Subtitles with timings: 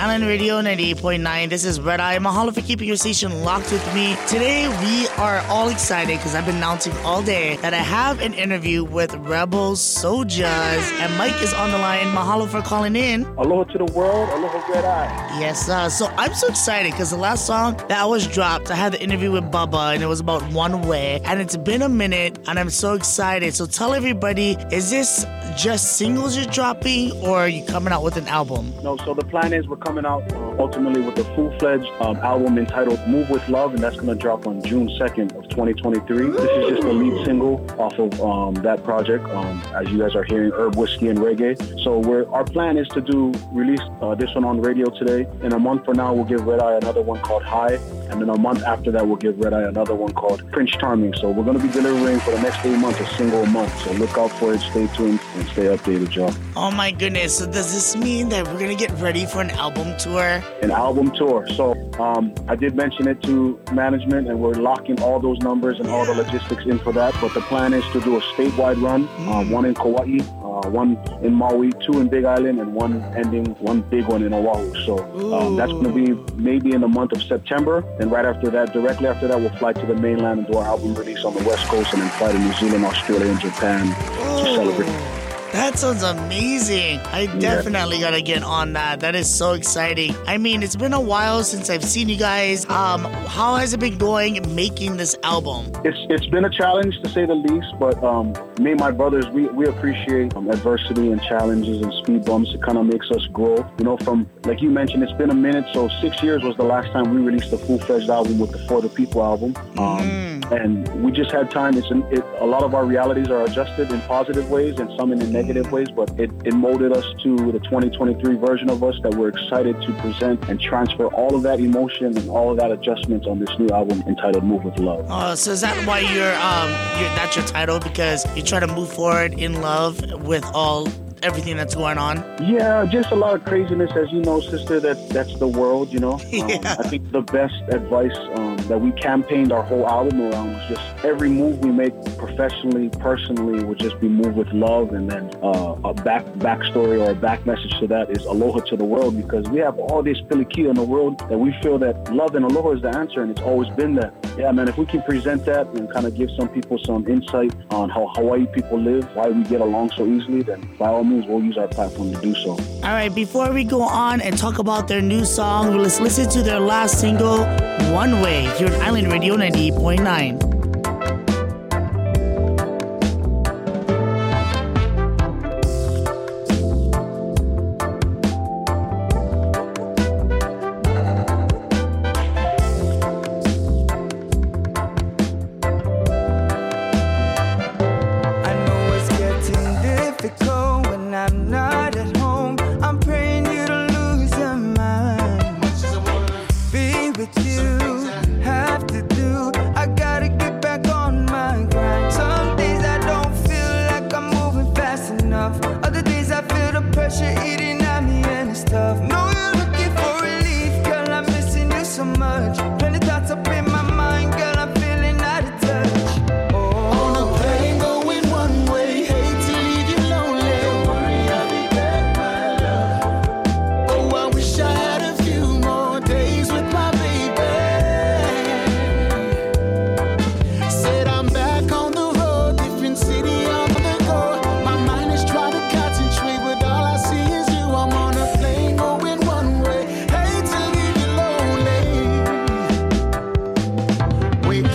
[0.00, 1.50] Island Radio 98.9.
[1.50, 2.16] This is Red Eye.
[2.16, 4.16] Mahalo for keeping your station locked with me.
[4.26, 8.32] Today, we are all excited because I've been announcing all day that I have an
[8.32, 10.90] interview with Rebel Souljahz.
[11.00, 12.06] And Mike is on the line.
[12.14, 13.24] Mahalo for calling in.
[13.36, 14.30] Aloha to the world.
[14.30, 15.38] Aloha Red Eye.
[15.38, 18.94] Yes, uh, so I'm so excited because the last song that was dropped, I had
[18.94, 21.20] the interview with Bubba and it was about One Way.
[21.26, 23.54] And it's been a minute and I'm so excited.
[23.54, 25.26] So tell everybody, is this
[25.58, 28.72] just singles you're dropping or are you coming out with an album?
[28.82, 32.58] No, so the plan is we're coming out uh, ultimately with a full-fledged um, album
[32.58, 36.30] entitled Move With Love, and that's going to drop on June 2nd of 2023.
[36.30, 39.24] This is just the lead single off of um, that project.
[39.30, 41.56] Um, as you guys are hearing, Herb Whiskey and Reggae.
[41.82, 42.00] So
[42.32, 45.26] our plan is to do release uh, this one on radio today.
[45.42, 47.74] In a month from now, we'll give Red Eye another one called High,
[48.10, 51.14] and then a month after that, we'll give Red Eye another one called Prince Charming.
[51.14, 53.76] So we're going to be delivering for the next eight months a single a month.
[53.82, 54.60] So look out for it.
[54.60, 56.34] Stay tuned and stay updated, y'all.
[56.56, 57.38] Oh my goodness.
[57.38, 60.42] So does this mean that we're going to get ready for an album tour?
[60.62, 61.46] An album tour.
[61.48, 65.88] So um, I did mention it to management, and we're locking all those numbers and
[65.88, 67.14] all the logistics in for that.
[67.20, 70.96] But the plan is to do a statewide run, uh, one in Kauai, uh, one
[71.22, 74.74] in Maui, two in Big Island, and one ending, one big one in Oahu.
[74.84, 74.98] So
[75.34, 77.84] um, that's going to be maybe in the month of September.
[77.98, 80.66] And right after that, directly after that, we'll fly to the mainland and do our
[80.66, 83.86] album release on the West Coast, and then fly to New Zealand, Australia, and Japan
[83.86, 85.09] to celebrate.
[85.52, 87.00] That sounds amazing.
[87.12, 89.00] I definitely gotta get on that.
[89.00, 90.14] That is so exciting.
[90.26, 92.68] I mean, it's been a while since I've seen you guys.
[92.70, 95.66] Um, how has it been going making this album?
[95.84, 99.28] It's it's been a challenge to say the least, but um, me and my brothers,
[99.28, 102.54] we, we appreciate um, adversity and challenges and speed bumps.
[102.54, 103.56] It kind of makes us grow.
[103.78, 105.64] You know, from like you mentioned, it's been a minute.
[105.72, 108.58] So six years was the last time we released a full fledged album with the
[108.68, 111.76] For the People album, um, and we just had time.
[111.76, 115.12] It's an, it, a lot of our realities are adjusted in positive ways and some
[115.12, 119.14] in negative ways, but it, it molded us to the 2023 version of us that
[119.14, 123.26] we're excited to present and transfer all of that emotion and all of that adjustments
[123.26, 125.10] on this new album entitled Move with Love.
[125.10, 126.70] Uh, so is that why you're um,
[127.00, 130.86] you're, that's your title because you try to move forward in love with all
[131.22, 132.16] everything that's going on?
[132.42, 134.80] Yeah, just a lot of craziness, as you know, sister.
[134.80, 136.18] That that's the world, you know.
[136.40, 136.76] Um, Yeah.
[136.78, 141.04] I think the best advice um, that we campaigned our whole album around was just
[141.04, 145.76] every move we make professionally, personally, would just be moved with love, and then uh,
[145.84, 149.46] a back backstory or a back message to that is aloha to the world because
[149.50, 152.70] we have all this pilikia in the world that we feel that love and aloha
[152.70, 154.14] is the answer, and it's always been that.
[154.40, 154.68] Yeah, man.
[154.68, 158.10] If we can present that and kind of give some people some insight on how
[158.14, 161.58] Hawaii people live, why we get along so easily, then by all means, we'll use
[161.58, 162.52] our platform to do so.
[162.52, 166.42] All right, before we go on and talk about their new song, let's listen to
[166.42, 167.44] their last single,
[167.92, 170.59] One Way, here on Island Radio 98.9.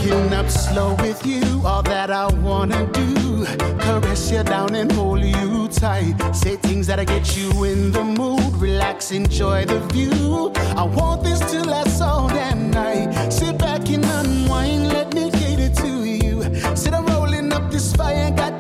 [0.06, 3.44] Waking up slow with you, all that I wanna do.
[3.80, 6.14] Caress you down and hold you tight.
[6.32, 8.56] Say things that'll get you in the mood.
[8.58, 10.52] Relax, enjoy the view.
[10.78, 13.32] I want this to last all damn night.
[13.32, 16.44] Sit back and unwind, let me cater to you.
[16.76, 18.60] Sit I'm rolling up this fire, got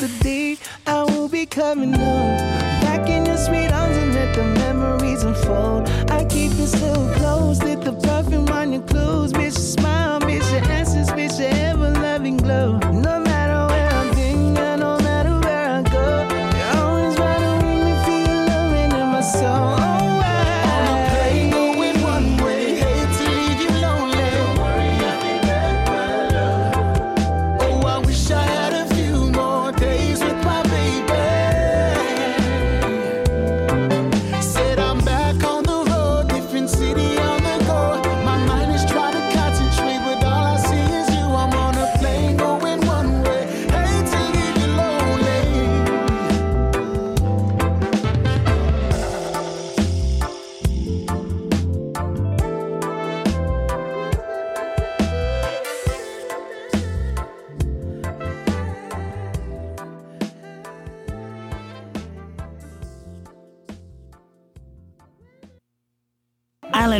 [0.00, 0.56] the day
[0.86, 2.38] I will be coming home.
[2.80, 5.90] Back in your sweet arms and let the memories unfold.
[6.10, 6.68] I keep it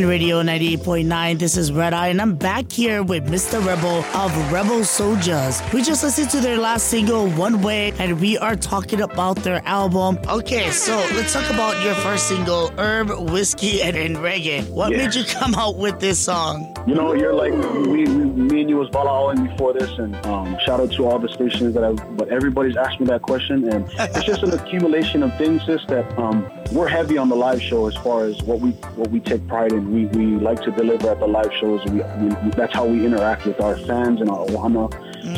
[0.06, 1.38] Radio 98.9.
[1.38, 3.64] This is Red Eye, and I'm back here with Mr.
[3.64, 5.72] Rebel of Rebel Souljahz.
[5.72, 9.60] We just listened to their last single, One Way, and we are talking about their
[9.66, 10.18] album.
[10.28, 14.68] Okay, so let's talk about your first single, Herb, Whiskey, and, and Reggae.
[14.70, 14.98] What Yeah.
[14.98, 16.74] made you come out with this song?
[16.86, 17.52] You know, you're like
[17.86, 18.04] we,
[18.88, 21.92] me and you before this, and um, shout out to all the stations that I.
[21.92, 25.64] But everybody's asked me that question, and it's just an accumulation of things.
[25.66, 29.10] Sis, that um, we're heavy on the live show as far as what we what
[29.10, 29.92] we take pride in.
[29.92, 31.84] We we like to deliver at the live shows.
[31.86, 34.90] We, we that's how we interact with our fans and our Ohana.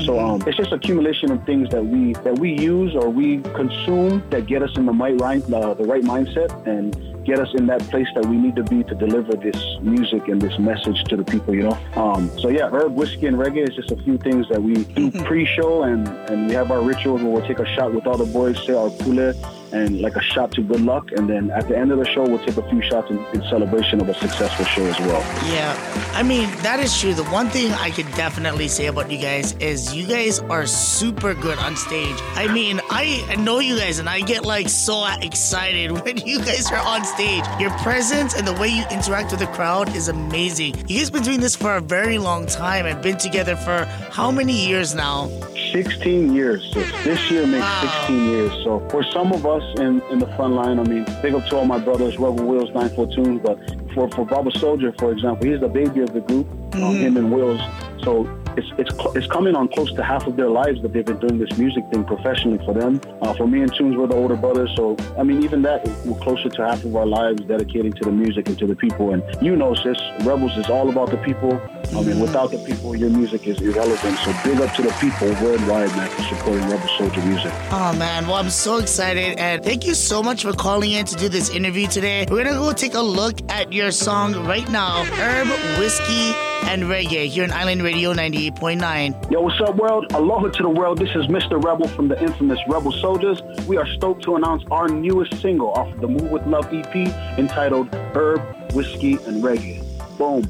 [0.07, 4.23] So um, it's just accumulation of things that we that we use or we consume
[4.31, 7.81] that get us in the right uh, the right mindset and get us in that
[7.91, 11.25] place that we need to be to deliver this music and this message to the
[11.25, 11.79] people, you know.
[11.95, 15.11] Um, so yeah, herb, whiskey, and reggae is just a few things that we do
[15.25, 18.27] pre-show, and and we have our rituals where we'll take a shot with all the
[18.27, 19.35] boys, say our pule,
[19.73, 22.23] and like a shot to good luck, and then at the end of the show,
[22.23, 25.21] we'll take a few shots in, in celebration of a successful show as well.
[25.53, 25.75] Yeah,
[26.15, 27.15] I mean, that is true.
[27.15, 31.35] The one thing I could definitely say about you guys is you guys are super
[31.35, 32.17] good on stage.
[32.35, 36.71] I mean, I know you guys and I get like so excited when you guys
[36.71, 37.45] are on stage.
[37.59, 40.75] Your presence and the way you interact with the crowd is amazing.
[40.89, 44.31] You guys been doing this for a very long time and been together for how
[44.31, 45.31] many years now?
[45.73, 46.63] 16 years.
[46.73, 47.81] So this year makes Wow.
[48.07, 48.53] 16 years.
[48.65, 51.57] So for some of us in, in the front line, I mean, big up to
[51.57, 53.59] all my brothers, Rebel Wills, 942, but
[53.95, 57.33] for, for Bubba Souljah, for example, he's the baby of the group, um, him and
[57.33, 57.61] Wills.
[58.03, 61.05] So it's, it's, cl- it's coming on close to half of their lives that they've
[61.05, 63.01] been doing this music thing professionally for them.
[63.23, 64.71] Uh, for me and Tunes, we're the older brothers.
[64.77, 68.13] So, I mean, even that, we're closer to half of our lives dedicating to the
[68.13, 69.13] music and to the people.
[69.13, 71.61] And you know, sis, Rebels is all about the people.
[71.95, 74.17] I mean, without the people, your music is irrelevant.
[74.19, 77.53] So big up to the people worldwide, man, for supporting Rebel Soldier music.
[77.71, 81.17] Oh man, well I'm so excited and thank you so much for calling in to
[81.17, 82.27] do this interview today.
[82.31, 85.49] We're gonna go take a look at your song right now, Herb,
[85.79, 86.33] Whiskey,
[86.65, 89.31] and Reggae here on Island Radio 98.9.
[89.31, 90.11] Yo, what's up, world?
[90.15, 90.97] Aloha to the world.
[90.97, 91.63] This is Mr.
[91.63, 93.67] Rebel from the infamous Rebel Souljahz.
[93.67, 96.95] We are stoked to announce our newest single off of the Move with Love EP
[97.39, 98.41] entitled Herb,
[98.73, 99.85] Whiskey, and Reggae.
[100.17, 100.49] Boom.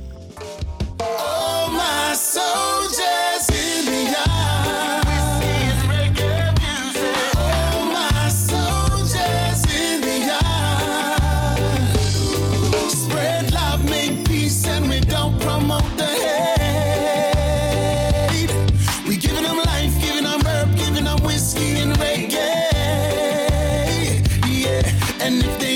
[25.25, 25.72] And if they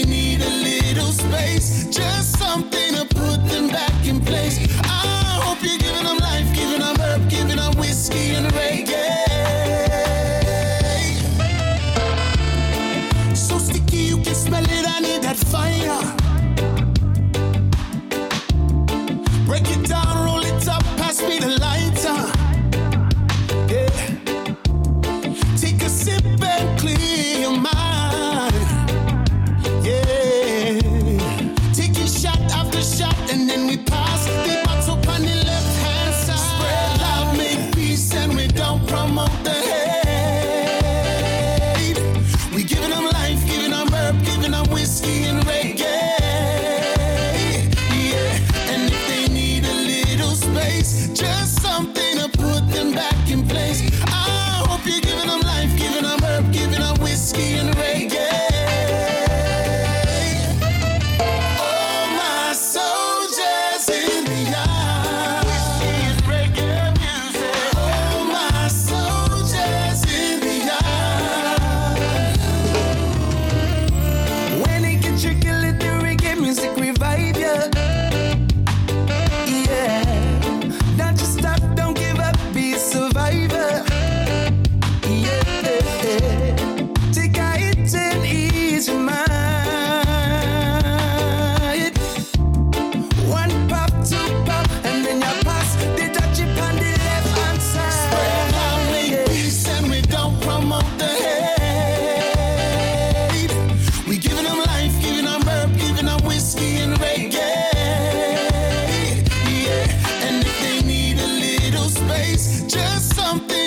[113.26, 113.66] something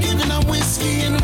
[0.00, 1.15] giving up whiskey and